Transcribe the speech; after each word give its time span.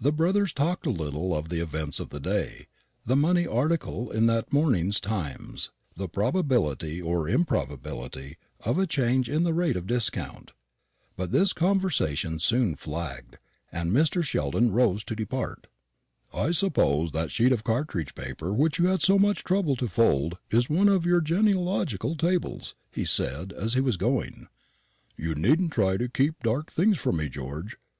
The 0.00 0.10
brothers 0.10 0.52
talked 0.52 0.84
a 0.84 0.90
little 0.90 1.32
of 1.32 1.48
the 1.48 1.60
events 1.62 2.00
of 2.00 2.08
the 2.08 2.18
day, 2.18 2.66
the 3.06 3.14
money 3.14 3.46
article 3.46 4.10
in 4.10 4.26
that 4.26 4.52
morning's 4.52 4.98
Times, 4.98 5.70
the 5.96 6.08
probability 6.08 7.00
or 7.00 7.28
improbability 7.28 8.36
of 8.64 8.80
a 8.80 8.86
change 8.88 9.28
in 9.30 9.44
the 9.44 9.54
rate 9.54 9.76
of 9.76 9.86
discount. 9.86 10.50
But 11.16 11.30
this 11.30 11.52
conversation 11.52 12.40
soon 12.40 12.74
flagged, 12.74 13.38
and 13.70 13.92
Mr. 13.92 14.24
Sheldon 14.24 14.72
rose 14.72 15.04
to 15.04 15.14
depart. 15.14 15.68
"I 16.32 16.50
suppose 16.50 17.12
that 17.12 17.30
sheet 17.30 17.52
of 17.52 17.62
cartridge 17.62 18.16
paper 18.16 18.52
which 18.52 18.80
you 18.80 18.88
had 18.88 19.02
so 19.02 19.20
much 19.20 19.44
trouble 19.44 19.76
to 19.76 19.86
fold 19.86 20.36
is 20.50 20.68
one 20.68 20.88
of 20.88 21.06
your 21.06 21.20
genealogical 21.20 22.16
tables," 22.16 22.74
he 22.90 23.04
said 23.04 23.52
as 23.52 23.74
he 23.74 23.80
was 23.80 23.96
going. 23.96 24.48
"You 25.16 25.36
needn't 25.36 25.70
try 25.70 25.96
to 25.96 26.08
keep 26.08 26.40
things 26.42 26.74
dark 26.74 26.96
from 26.96 27.16
me, 27.18 27.28
George. 27.28 27.76